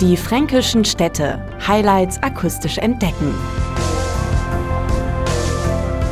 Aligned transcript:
Die 0.00 0.16
fränkischen 0.16 0.86
Städte. 0.86 1.44
Highlights 1.68 2.22
akustisch 2.22 2.78
entdecken. 2.78 3.34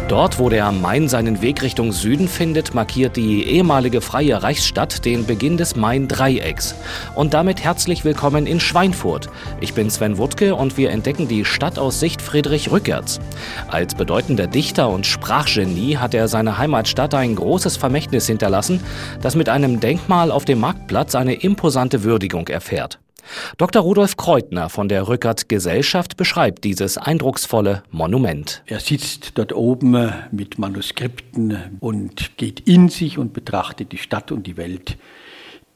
Dort, 0.08 0.38
wo 0.38 0.50
der 0.50 0.70
Main 0.72 1.08
seinen 1.08 1.40
Weg 1.40 1.62
Richtung 1.62 1.92
Süden 1.92 2.28
findet, 2.28 2.74
markiert 2.74 3.16
die 3.16 3.44
ehemalige 3.44 4.02
freie 4.02 4.42
Reichsstadt 4.42 5.06
den 5.06 5.24
Beginn 5.24 5.56
des 5.56 5.74
Main-Dreiecks. 5.74 6.74
Und 7.14 7.32
damit 7.32 7.64
herzlich 7.64 8.04
willkommen 8.04 8.46
in 8.46 8.60
Schweinfurt. 8.60 9.30
Ich 9.62 9.72
bin 9.72 9.88
Sven 9.88 10.18
Wuttke 10.18 10.54
und 10.54 10.76
wir 10.76 10.90
entdecken 10.90 11.26
die 11.26 11.46
Stadt 11.46 11.78
aus 11.78 11.98
Sicht 11.98 12.20
Friedrich 12.20 12.70
Rückerts. 12.70 13.20
Als 13.68 13.94
bedeutender 13.94 14.48
Dichter 14.48 14.90
und 14.90 15.06
Sprachgenie 15.06 15.96
hat 15.96 16.12
er 16.12 16.28
seiner 16.28 16.58
Heimatstadt 16.58 17.14
ein 17.14 17.36
großes 17.36 17.78
Vermächtnis 17.78 18.26
hinterlassen, 18.26 18.80
das 19.22 19.34
mit 19.34 19.48
einem 19.48 19.80
Denkmal 19.80 20.30
auf 20.30 20.44
dem 20.44 20.60
Marktplatz 20.60 21.14
eine 21.14 21.32
imposante 21.32 22.04
Würdigung 22.04 22.48
erfährt. 22.48 22.98
Dr. 23.56 23.82
Rudolf 23.82 24.16
Kreutner 24.16 24.68
von 24.68 24.88
der 24.88 25.08
Rückert 25.08 25.48
Gesellschaft 25.48 26.16
beschreibt 26.16 26.64
dieses 26.64 26.98
eindrucksvolle 26.98 27.82
Monument. 27.90 28.62
Er 28.66 28.80
sitzt 28.80 29.32
dort 29.34 29.52
oben 29.52 30.12
mit 30.30 30.58
Manuskripten 30.58 31.78
und 31.80 32.36
geht 32.36 32.60
in 32.60 32.88
sich 32.88 33.18
und 33.18 33.32
betrachtet 33.32 33.92
die 33.92 33.98
Stadt 33.98 34.32
und 34.32 34.46
die 34.46 34.56
Welt. 34.56 34.96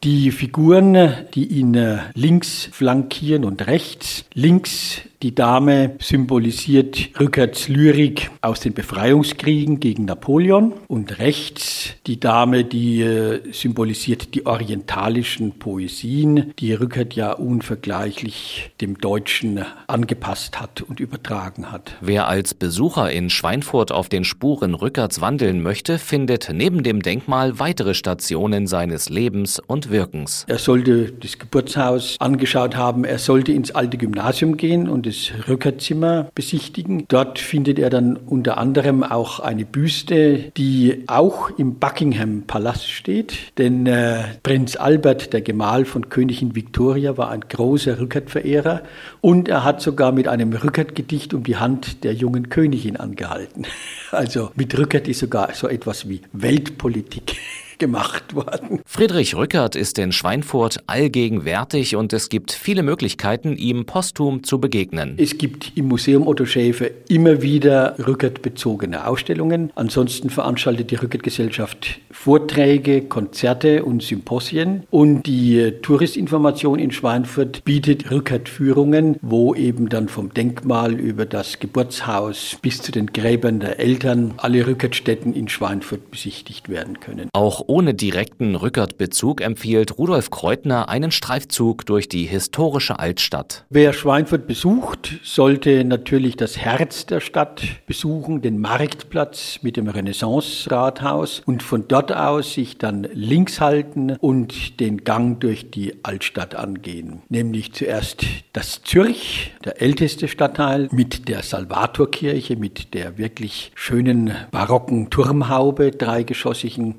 Die 0.05 0.33
Figuren, 0.33 1.15
die 1.33 1.47
ihn 1.47 2.01
links 2.15 2.69
flankieren 2.73 3.45
und 3.45 3.69
rechts, 3.69 4.25
links 4.35 5.03
die 5.23 5.37
Dame 5.37 5.95
symbolisiert 6.01 7.11
Rückerts 7.21 7.69
Lyrik 7.69 8.33
aus 8.41 8.59
den 8.59 8.75
Befreiungskriegen 8.75 9.79
gegen 9.79 10.05
Napoleon 10.05 10.73
und 10.89 11.21
rechts 11.21 11.95
die 12.09 12.19
Dame, 12.19 12.65
die 12.65 13.03
äh, 13.03 13.41
symbolisiert 13.53 14.35
die 14.35 14.47
orientalischen 14.47 15.61
Poesien, 15.61 16.53
die 16.59 16.73
Rückert 16.73 17.15
ja 17.15 17.31
unvergleichlich 17.35 18.73
dem 18.81 18.99
Deutschen 18.99 19.65
angepasst 19.87 20.61
hat 20.61 20.83
und 20.83 20.99
übertragen 20.99 21.71
hat. 21.71 21.95
Wer 22.01 22.27
als 22.27 22.55
Besucher 22.55 23.13
in 23.13 23.31
Schweinfurt 23.31 23.93
auf 23.93 24.09
den 24.09 24.25
Spuren 24.25 24.75
Rückerts 24.75 25.21
wandeln 25.21 25.63
möchte, 25.63 26.01
findet 26.01 26.51
neben 26.53 26.83
dem 26.83 27.01
Denkmal 27.01 27.61
weitere 27.61 27.95
Stationen 27.95 28.67
seines 28.67 29.09
Lebens 29.09 29.61
und 29.61 29.92
Wirkens. 29.93 30.45
Er 30.49 30.59
sollte 30.59 31.13
das 31.13 31.39
Geburtshaus 31.39 32.17
angeschaut 32.19 32.77
haben, 32.77 33.05
er 33.05 33.19
sollte 33.19 33.53
ins 33.53 33.71
alte 33.71 33.99
Gymnasium 33.99 34.57
gehen 34.57 34.89
und 34.89 35.07
das 35.07 35.31
Rückerzimmer 35.49 36.31
besichtigen. 36.35 37.05
Dort 37.09 37.39
findet 37.39 37.79
er 37.79 37.91
dann 37.91 38.17
unter 38.17 38.59
anderem 38.59 39.03
auch 39.03 39.41
eine 39.41 39.65
Büste, 39.65 40.51
die 40.57 41.05
auch 41.07 41.51
im 41.59 41.79
Buckingham 41.79 42.43
Palast 42.47 42.91
steht. 42.91 43.35
Denn 43.59 43.87
äh, 43.87 44.23
Prinz 44.43 44.77
Albert, 44.77 45.33
der 45.33 45.43
Gemahl 45.43 45.85
von 45.85 46.09
Königin 46.09 46.55
Victoria, 46.55 47.17
war 47.17 47.31
ein 47.31 47.43
großer 47.43 48.01
Rückert-Verehrer 48.01 48.83
und 49.21 49.49
er 49.49 49.65
hat 49.65 49.81
sogar 49.81 50.13
mit 50.13 50.29
einem 50.29 50.53
Rückert-Gedicht 50.53 51.35
um 51.35 51.45
die 51.45 51.57
Hand 51.57 52.05
der 52.05 52.15
jungen 52.15 52.49
Königin 52.49 52.97
angehalten. 52.97 53.67
Also 54.11 54.51
mit 54.57 54.77
Rückert 54.79 55.09
ist 55.09 55.21
sogar 55.21 55.55
so 55.55 55.69
etwas 55.69 56.07
wie 56.07 56.21
Weltpolitik 56.35 57.37
gemacht 57.83 58.37
worden. 58.37 58.81
Friedrich 58.87 59.35
Rückert 59.35 59.75
ist 59.75 59.99
in 59.99 60.13
Schweinfurt 60.13 60.85
allgegenwärtig 60.87 61.97
und 61.97 62.13
es 62.13 62.29
gibt 62.29 62.53
viele 62.53 62.85
Möglichkeiten, 62.85 63.57
ihm 63.57 63.87
posthum 63.87 64.45
zu 64.45 64.61
begegnen. 64.61 65.17
Es 65.19 65.37
gibt 65.37 65.73
im 65.77 65.89
Museum 65.89 66.29
Otto 66.29 66.45
Schäfer 66.45 66.87
immer 67.09 67.43
wieder 67.43 67.97
Rückert-bezogene 67.99 69.05
Ausstellungen. 69.09 69.73
Ansonsten 69.75 70.31
veranstaltet 70.31 70.93
die 70.93 70.95
Rückert-Gesellschaft 70.95 71.99
Vorträge, 72.13 73.03
Konzerte 73.03 73.85
und 73.85 74.01
Symposien. 74.05 74.85
Und 74.91 75.25
die 75.25 75.73
Touristinformation 75.83 76.79
in 76.79 76.93
Schweinfurt 76.93 77.65
bietet 77.65 78.13
Rückert-Führungen, 78.13 79.17
wo 79.23 79.57
eben 79.57 79.89
dann 79.89 80.09
vom 80.09 80.33
Denkmal 80.33 80.93
über 80.95 81.27
das 81.27 81.59
Geburtshaus 81.59 82.59
bis 82.63 82.81
zu 82.81 82.93
den 82.93 83.07
Gräbern 83.07 83.59
der 83.59 83.81
Eltern 83.81 84.35
alle 84.37 84.69
Rückert-Stätten 84.69 85.35
in 85.35 85.49
Schweinfurt 85.49 86.13
besichtigt 86.13 86.69
werden 86.69 87.01
können. 87.01 87.29
Auch 87.33 87.67
ohne 87.73 87.95
direkten 87.95 88.55
Rückert-Bezug 88.55 89.41
empfiehlt 89.41 89.97
Rudolf 89.97 90.29
Kreutner 90.29 90.91
einen 90.91 91.11
Streifzug 91.11 91.87
durch 91.87 92.07
die 92.07 92.27
historische 92.27 92.99
Altstadt. 92.99 93.65
Wer 93.71 93.95
Schweinfurt 93.95 94.47
besucht, 94.47 95.15
sollte 95.23 95.83
natürlich 95.83 96.37
das 96.37 96.59
Herz 96.59 97.07
der 97.07 97.21
Stadt 97.21 97.63
besuchen, 97.87 98.43
den 98.43 98.61
Marktplatz 98.61 99.61
mit 99.63 99.79
dem 99.79 99.89
Renaissance-Rathaus 99.89 101.41
und 101.47 101.63
von 101.63 101.89
dort 101.89 102.13
aus 102.13 102.53
sich 102.53 102.77
dann 102.77 103.09
links 103.15 103.59
halten 103.59 104.17
und 104.21 104.79
den 104.79 105.05
Gang 105.05 105.41
durch 105.41 105.71
die 105.71 105.95
Altstadt 106.03 106.55
angehen. 106.55 107.23
Nämlich 107.31 107.73
zuerst 107.73 108.27
das 108.53 108.83
Zürich, 108.83 109.55
der 109.65 109.81
älteste 109.81 110.29
Stadtteil, 110.29 110.91
mit 110.93 111.27
der 111.27 111.43
Salvatorkirche, 111.43 112.55
mit 112.57 112.93
der 112.93 113.17
wirklich 113.17 113.73
schönen 113.75 114.33
barocken 114.51 115.09
Turmhaube, 115.09 115.91
dreigeschossigen 115.91 116.97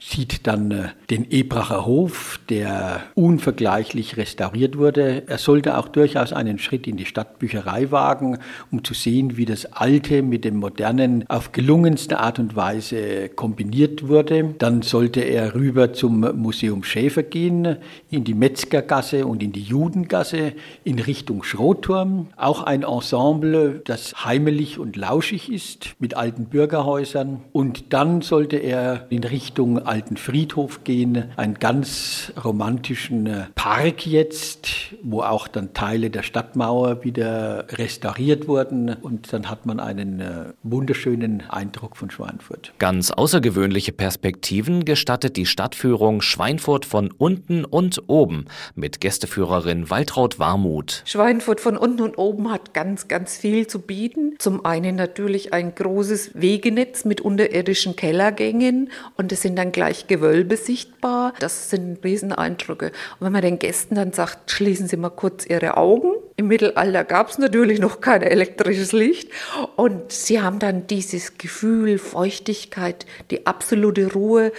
sieht 0.00 0.46
dann 0.46 0.70
äh, 0.70 0.88
den 1.10 1.28
Ebracher 1.30 1.86
Hof, 1.86 2.38
der 2.48 3.02
unvergleichlich 3.14 4.16
restauriert 4.16 4.78
wurde. 4.78 5.24
Er 5.26 5.38
sollte 5.38 5.76
auch 5.76 5.88
durchaus 5.88 6.32
einen 6.32 6.58
Schritt 6.58 6.86
in 6.86 6.96
die 6.96 7.04
Stadtbücherei 7.04 7.90
wagen, 7.90 8.38
um 8.70 8.84
zu 8.84 8.94
sehen, 8.94 9.36
wie 9.36 9.44
das 9.44 9.72
Alte 9.72 10.22
mit 10.22 10.44
dem 10.44 10.56
Modernen 10.56 11.24
auf 11.28 11.50
gelungenste 11.50 12.20
Art 12.20 12.38
und 12.38 12.54
Weise 12.54 13.28
kombiniert 13.28 14.06
wurde. 14.06 14.54
Dann 14.58 14.82
sollte 14.82 15.20
er 15.20 15.54
rüber 15.54 15.92
zum 15.92 16.20
Museum 16.40 16.84
Schäfer 16.84 17.24
gehen, 17.24 17.76
in 18.08 18.22
die 18.22 18.34
Metzgergasse 18.34 19.26
und 19.26 19.42
in 19.42 19.50
die 19.50 19.62
Judengasse 19.62 20.52
in 20.84 21.00
Richtung 21.00 21.42
Schrotturm. 21.42 22.28
Auch 22.36 22.62
ein 22.62 22.84
Ensemble, 22.84 23.82
das 23.84 24.24
heimelig 24.24 24.78
und 24.78 24.94
lauschig 24.94 25.50
ist, 25.50 25.96
mit 25.98 26.16
alten 26.16 26.44
Bürgerhäusern. 26.44 27.40
Und 27.50 27.92
dann 27.92 28.22
sollte 28.22 28.56
er 28.56 29.06
in 29.10 29.24
Richtung 29.24 29.78
alten 29.80 30.16
Friedhof 30.16 30.84
gehen, 30.84 30.99
einen 31.36 31.54
ganz 31.54 32.32
romantischen 32.42 33.46
Park 33.54 34.06
jetzt, 34.06 34.68
wo 35.02 35.22
auch 35.22 35.48
dann 35.48 35.74
Teile 35.74 36.10
der 36.10 36.22
Stadtmauer 36.22 37.04
wieder 37.04 37.66
restauriert 37.70 38.48
wurden 38.48 38.94
und 38.94 39.32
dann 39.32 39.48
hat 39.48 39.66
man 39.66 39.80
einen 39.80 40.20
äh, 40.20 40.44
wunderschönen 40.62 41.42
Eindruck 41.48 41.96
von 41.96 42.10
Schweinfurt. 42.10 42.72
Ganz 42.78 43.10
außergewöhnliche 43.10 43.92
Perspektiven 43.92 44.84
gestattet 44.84 45.36
die 45.36 45.46
Stadtführung 45.46 46.22
Schweinfurt 46.22 46.84
von 46.84 47.10
unten 47.10 47.64
und 47.64 48.02
oben 48.08 48.46
mit 48.74 49.00
Gästeführerin 49.00 49.90
Waltraud 49.90 50.38
Warmuth. 50.38 51.02
Schweinfurt 51.04 51.60
von 51.60 51.76
unten 51.76 52.02
und 52.02 52.18
oben 52.18 52.50
hat 52.50 52.74
ganz, 52.74 53.08
ganz 53.08 53.36
viel 53.36 53.66
zu 53.66 53.80
bieten. 53.80 54.34
Zum 54.38 54.64
einen 54.64 54.96
natürlich 54.96 55.52
ein 55.52 55.74
großes 55.74 56.32
Wegenetz 56.34 57.04
mit 57.04 57.20
unterirdischen 57.20 57.96
Kellergängen 57.96 58.90
und 59.16 59.32
es 59.32 59.42
sind 59.42 59.56
dann 59.56 59.72
gleich 59.72 60.06
Gewölbe 60.06 60.56
sichtbar. 60.90 61.32
Das 61.38 61.70
sind 61.70 62.04
Rieseneindrücke. 62.04 62.86
Und 62.86 63.26
wenn 63.26 63.32
man 63.32 63.42
den 63.42 63.58
Gästen 63.58 63.94
dann 63.94 64.12
sagt, 64.12 64.50
schließen 64.50 64.88
Sie 64.88 64.96
mal 64.96 65.10
kurz 65.10 65.46
Ihre 65.46 65.76
Augen. 65.76 66.12
Im 66.40 66.48
Mittelalter 66.48 67.04
gab 67.04 67.28
es 67.28 67.36
natürlich 67.36 67.80
noch 67.80 68.00
kein 68.00 68.22
elektrisches 68.22 68.92
Licht. 68.92 69.30
Und 69.76 70.10
Sie 70.10 70.40
haben 70.40 70.58
dann 70.58 70.86
dieses 70.86 71.36
Gefühl, 71.36 71.98
Feuchtigkeit, 71.98 73.04
die 73.30 73.46
absolute 73.46 74.14
Ruhe. 74.14 74.50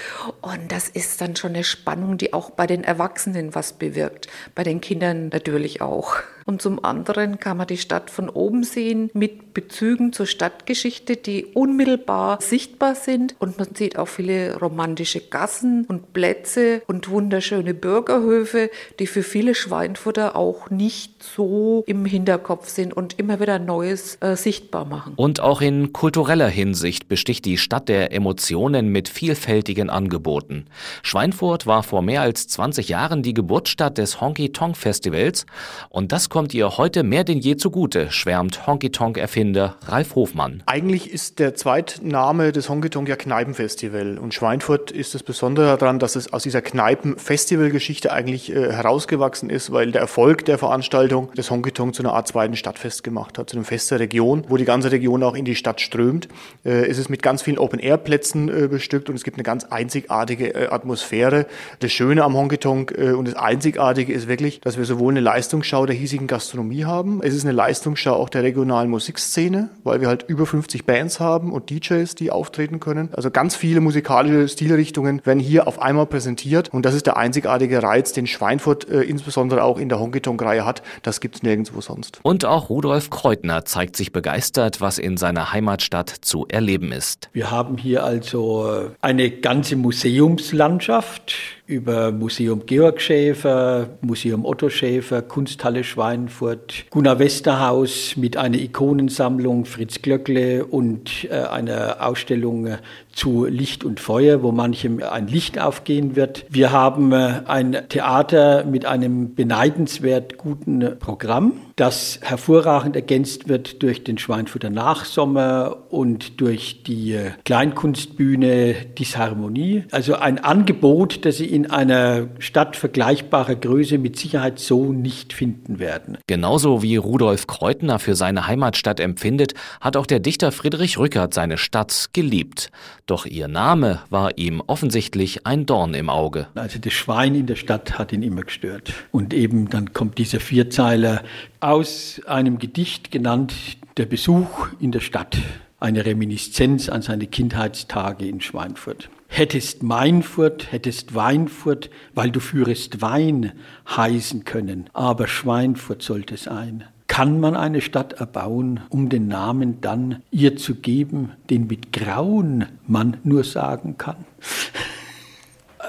Und 0.42 0.72
das 0.72 0.90
ist 0.90 1.22
dann 1.22 1.36
schon 1.36 1.56
eine 1.56 1.64
Spannung, 1.64 2.20
die 2.20 2.34
auch 2.34 2.52
bei 2.52 2.68
den 2.68 2.84
Erwachsenen 2.84 3.56
was 3.56 3.74
bewirkt. 3.74 4.28
Bei 4.54 4.62
den 4.62 4.80
Kindern 4.80 5.30
natürlich 5.30 5.82
auch. 5.82 6.18
Und 6.46 6.62
zum 6.62 6.84
anderen 6.84 7.40
kann 7.40 7.58
man 7.58 7.68
die 7.68 7.78
Stadt 7.78 8.10
von 8.10 8.30
oben 8.30 8.64
sehen 8.64 9.10
mit 9.14 9.54
Bezügen 9.54 10.12
zur 10.12 10.26
Stadtgeschichte, 10.26 11.16
die 11.16 11.46
unmittelbar 11.46 12.40
sichtbar 12.42 12.96
sind. 12.96 13.36
Und 13.40 13.58
man 13.58 13.74
sieht 13.76 13.98
auch 13.98 14.08
viele 14.08 14.60
romantische 14.60 15.22
Gassen 15.22 15.86
und 15.86 16.14
Plätze 16.14 16.82
und 16.88 17.10
wunderschöne 17.10 17.74
Bürgerhöfe, 17.74 18.70
die 19.00 19.08
für 19.08 19.24
viele 19.24 19.56
Schweinfutter 19.56 20.36
auch 20.36 20.70
nicht 20.70 21.24
so 21.24 21.71
im 21.86 22.06
Hinterkopf 22.06 22.70
sind 22.70 22.94
und 22.94 23.18
immer 23.20 23.40
wieder 23.40 23.60
Neues 23.60 24.18
äh, 24.22 24.36
sichtbar 24.36 24.86
machen. 24.86 25.14
Und 25.16 25.40
auch 25.40 25.62
in 25.62 25.94
kultureller 25.94 26.48
Hinsicht 26.48 27.08
besticht 27.08 27.46
die 27.46 27.58
Stadt 27.58 27.90
der 27.90 28.12
Emotionen 28.12 28.90
mit 28.90 29.10
vielfältigen 29.10 29.90
Angeboten. 29.90 30.66
Schweinfurt 31.04 31.66
war 31.66 31.84
vor 31.84 32.02
mehr 32.02 32.22
als 32.22 32.48
20 32.48 32.90
Jahren 32.90 33.24
die 33.24 33.34
Geburtsstadt 33.34 33.98
des 33.98 34.22
Honky 34.22 34.52
Tonk 34.52 34.78
Festivals 34.78 35.46
und 35.90 36.12
das 36.12 36.30
kommt 36.30 36.54
ihr 36.54 36.78
heute 36.78 37.04
mehr 37.04 37.24
denn 37.24 37.40
je 37.40 37.56
zugute, 37.56 38.12
schwärmt 38.12 38.68
Honky 38.68 38.92
Tonk 38.92 39.18
Erfinder 39.18 39.76
Ralf 39.86 40.16
Hofmann. 40.16 40.64
Eigentlich 40.66 41.12
ist 41.12 41.40
der 41.40 41.56
Zweitname 41.56 42.52
des 42.52 42.70
Honky 42.70 42.90
Tonk 42.90 43.08
ja 43.08 43.16
Kneipenfestival 43.16 44.18
und 44.18 44.34
Schweinfurt 44.34 44.92
ist 44.92 45.16
das 45.16 45.24
Besondere 45.24 45.78
daran, 45.78 46.00
dass 46.00 46.16
es 46.16 46.34
aus 46.34 46.44
dieser 46.44 46.62
Kneipen-Festival-Geschichte 46.62 48.12
eigentlich 48.12 48.52
äh, 48.52 48.72
herausgewachsen 48.72 49.50
ist, 49.50 49.72
weil 49.72 49.92
der 49.92 50.02
Erfolg 50.02 50.46
der 50.46 50.58
Veranstaltung 50.58 51.32
des 51.34 51.52
Honky 51.52 51.61
Honkitung 51.62 51.94
zu 51.94 52.02
einer 52.02 52.14
Art 52.14 52.28
zweiten 52.28 52.56
Stadtfest 52.56 53.04
gemacht 53.04 53.38
hat, 53.38 53.52
zu 53.52 53.56
einem 53.56 53.66
Fest 53.66 53.92
der 53.92 54.00
Region, 54.00 54.46
wo 54.48 54.58
die 54.58 54.66
ganze 54.66 54.92
Region 54.92 55.22
auch 55.22 55.36
in 55.36 55.46
die 55.46 55.56
Stadt 55.56 55.80
strömt. 55.80 56.28
Äh, 56.66 56.88
es 56.88 56.98
ist 56.98 57.10
mit 57.10 57.22
ganz 57.22 57.44
vielen 57.44 57.60
Open-Air-Plätzen 57.60 58.50
äh, 58.50 58.68
bestückt 58.68 59.10
und 59.10 59.16
es 59.16 59.24
gibt 59.24 59.38
eine 59.38 59.44
ganz 59.44 59.66
einzigartige 59.66 60.56
äh, 60.56 60.68
Atmosphäre. 60.70 61.46
Das 61.80 61.92
Schöne 61.92 62.24
am 62.24 62.36
Honkitonk 62.36 62.92
und 62.92 63.28
das 63.28 63.36
Einzigartige 63.36 64.12
ist 64.12 64.28
wirklich, 64.28 64.62
dass 64.62 64.78
wir 64.78 64.86
sowohl 64.86 65.14
eine 65.14 65.20
Leistungsschau 65.20 65.86
der 65.86 65.96
hiesigen 65.96 66.28
Gastronomie 66.28 66.86
haben, 66.86 67.22
es 67.22 67.36
ist 67.36 67.44
eine 67.44 67.52
Leistungsschau 67.52 68.14
auch 68.14 68.30
der 68.30 68.44
regionalen 68.44 68.90
Musikszene, 68.90 69.70
weil 69.84 70.02
wir 70.02 70.08
halt 70.08 70.26
über 70.28 70.46
50 70.46 70.86
Bands 70.86 71.20
haben 71.20 71.52
und 71.52 71.70
DJs, 71.70 72.16
die 72.16 72.32
auftreten 72.32 72.80
können. 72.80 73.10
Also 73.14 73.30
ganz 73.30 73.56
viele 73.56 73.82
musikalische 73.82 74.48
Stilrichtungen 74.48 75.22
werden 75.26 75.40
hier 75.40 75.68
auf 75.68 75.82
einmal 75.82 76.08
präsentiert 76.08 76.70
und 76.70 76.86
das 76.86 76.96
ist 76.96 77.06
der 77.06 77.18
einzigartige 77.18 77.84
Reiz, 77.84 78.14
den 78.14 78.26
Schweinfurt 78.26 78.86
insbesondere 78.86 79.64
auch 79.64 79.78
in 79.78 79.90
der 79.90 80.00
Honkitonk-Reihe 80.00 80.66
hat. 80.66 80.82
Das 81.04 81.20
gibt 81.20 81.41
nirgendwo 81.44 81.82
sonst. 81.82 82.20
Und 82.24 82.46
auch 82.46 82.70
Rudolf 82.70 83.10
Kreutner 83.10 83.66
zeigt 83.66 83.96
sich 83.96 84.12
begeistert, 84.12 84.82
was 84.82 84.98
in 84.98 85.18
seiner 85.18 85.54
Heimatstadt 85.54 86.10
zu 86.10 86.46
erleben 86.48 86.92
ist. 86.92 87.30
Wir 87.34 87.52
haben 87.52 87.78
hier 87.78 88.04
also 88.04 88.92
eine 89.02 89.32
ganze 89.32 89.76
Museumslandschaft 89.76 91.34
über 91.72 92.12
Museum 92.12 92.66
Georg 92.66 93.02
Schäfer, 93.02 93.88
Museum 94.02 94.46
Otto 94.46 94.70
Schäfer, 94.70 95.22
Kunsthalle 95.22 95.84
Schweinfurt, 95.84 96.86
Gunnar 96.90 97.18
Westerhaus 97.18 98.18
mit 98.18 98.36
einer 98.36 98.60
Ikonensammlung, 98.60 99.66
Fritz 99.66 100.02
Glöckle 100.02 100.66
und 100.66 101.28
äh, 101.32 101.36
einer 101.36 102.06
Ausstellung 102.06 102.78
zu 103.14 103.46
Licht 103.46 103.84
und 103.84 104.00
Feuer, 104.00 104.44
wo 104.44 104.52
manchem 104.52 105.02
ein 105.02 105.28
Licht 105.28 105.60
aufgehen 105.60 106.16
wird. 106.16 106.46
Wir 106.50 106.72
haben 106.72 107.14
äh, 107.14 107.42
ein 107.48 107.78
Theater 107.90 108.66
mit 108.66 108.86
einem 108.86 109.34
beneidenswert 109.34 110.38
guten 110.38 111.00
Programm, 111.00 111.54
das 111.82 112.20
hervorragend 112.22 112.96
ergänzt 112.96 113.50
wird 113.50 113.82
durch 113.82 114.04
den 114.04 114.20
Schweinfurter 114.20 114.70
Nachsommer 114.70 115.78
und 115.90 116.40
durch 116.40 116.84
die 116.84 117.18
Kleinkunstbühne 117.44 118.76
Disharmonie. 119.00 119.86
Also 119.90 120.14
ein 120.14 120.38
Angebot, 120.38 121.26
das 121.26 121.38
Sie 121.38 121.48
in 121.48 121.72
einer 121.72 122.28
Stadt 122.38 122.76
vergleichbarer 122.76 123.56
Größe 123.56 123.98
mit 123.98 124.16
Sicherheit 124.16 124.60
so 124.60 124.94
nicht 124.94 125.34
finden 125.34 125.80
werden. 125.80 126.20
Genauso 126.28 126.84
wie 126.84 126.98
Rudolf 126.98 127.48
Kreutner 127.48 127.98
für 127.98 128.14
seine 128.14 128.46
Heimatstadt 128.46 129.00
empfindet, 129.00 129.56
hat 129.80 129.98
auch 129.98 130.06
der 130.06 130.20
Dichter 130.20 130.52
Friedrich 130.52 131.00
Rückert 131.00 131.34
seine 131.34 131.58
Stadt 131.58 132.10
geliebt. 132.14 132.70
Doch 133.08 133.26
ihr 133.26 133.48
Name 133.48 134.02
war 134.12 134.38
ihm 134.38 134.62
offensichtlich 134.68 135.48
ein 135.48 135.66
Dorn 135.66 135.96
im 135.96 136.12
Auge. 136.12 136.46
Also 136.54 136.78
das 136.78 136.94
Schwein 136.94 137.34
in 137.34 137.48
der 137.48 137.56
Stadt 137.56 137.98
hat 137.98 138.14
ihn 138.14 138.22
immer 138.22 138.44
gestört. 138.44 138.94
Und 139.12 139.34
eben 139.34 139.68
dann 139.72 139.94
kommt 139.94 140.20
dieser 140.20 140.40
Vierzeiler 140.40 141.24
aus 141.62 142.20
einem 142.26 142.58
Gedicht 142.58 143.12
genannt 143.12 143.54
Der 143.98 144.08
Besuch 144.08 144.68
in 144.80 144.92
der 144.92 145.00
Stadt. 145.00 145.38
Eine 145.80 146.06
Reminiszenz 146.06 146.90
an 146.90 147.02
seine 147.02 147.28
Kindheitstage 147.28 148.28
in 148.28 148.42
Schweinfurt. 148.42 149.10
Hättest 149.28 149.84
Meinfurt, 149.84 150.72
hättest 150.72 151.16
Weinfurt, 151.16 151.90
weil 152.14 152.32
du 152.32 152.40
führest 152.40 153.02
Wein 153.02 153.54
heißen 153.88 154.44
können, 154.44 154.90
aber 154.94 155.28
Schweinfurt 155.28 156.02
sollte 156.02 156.36
sein. 156.36 156.84
Kann 157.08 157.40
man 157.40 157.56
eine 157.56 157.82
Stadt 157.82 158.14
erbauen, 158.14 158.82
um 158.90 159.10
den 159.10 159.28
Namen 159.28 159.82
dann 159.82 160.24
ihr 160.32 160.58
zu 160.58 160.76
geben, 160.76 161.32
den 161.50 161.68
mit 161.68 161.94
Grauen 161.94 162.66
man 162.88 163.18
nur 163.24 163.44
sagen 163.44 163.98
kann? 163.98 164.26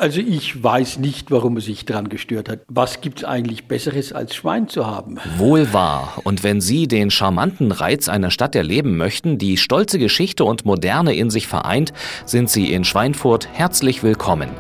Also 0.03 0.21
ich 0.21 0.61
weiß 0.61 0.99
nicht, 0.99 1.31
warum 1.31 1.55
er 1.55 1.61
sich 1.61 1.85
daran 1.85 2.09
gestört 2.09 2.49
hat. 2.49 2.63
Was 2.67 3.03
gibt 3.03 3.19
es 3.21 3.25
eigentlich 3.25 3.69
Besseres 3.69 4.13
als 4.13 4.35
Schwein 4.35 4.67
zu 4.67 4.85
haben? 4.85 5.19
Wohl 5.37 5.73
wahr. 5.73 6.15
Und 6.25 6.43
wenn 6.43 6.61
Sie 6.61 6.89
den 6.89 7.13
charmanten 7.13 7.71
Reiz 7.71 8.09
einer 8.09 8.33
Stadt 8.33 8.57
erleben 8.57 8.97
möchten, 8.97 9.39
die 9.39 9.57
stolze 9.57 10.01
Geschichte 10.01 10.45
und 10.45 10.65
Moderne 10.65 11.15
in 11.15 11.31
sich 11.31 11.47
vereint, 11.47 11.93
sind 12.25 12.51
Sie 12.51 12.73
in 12.73 12.83
Schweinfurt 12.83 13.47
herzlich 13.53 14.03
willkommen. 14.03 14.51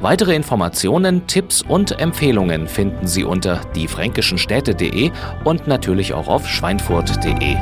Weitere 0.00 0.34
Informationen, 0.34 1.28
Tipps 1.28 1.62
und 1.62 2.00
Empfehlungen 2.00 2.66
finden 2.66 3.06
Sie 3.06 3.22
unter 3.22 3.60
diefränkischenstädte.de 3.76 5.12
und 5.44 5.68
natürlich 5.68 6.12
auch 6.12 6.26
auf 6.26 6.48
schweinfurt.de. 6.48 7.56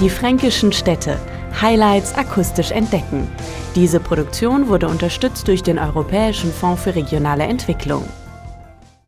Die 0.00 0.10
fränkischen 0.10 0.72
Städte 0.72 1.20
Highlights 1.60 2.14
akustisch 2.14 2.70
entdecken. 2.70 3.28
Diese 3.74 3.98
Produktion 3.98 4.68
wurde 4.68 4.88
unterstützt 4.88 5.48
durch 5.48 5.62
den 5.62 5.78
Europäischen 5.78 6.52
Fonds 6.52 6.82
für 6.82 6.94
regionale 6.94 7.44
Entwicklung. 7.44 8.04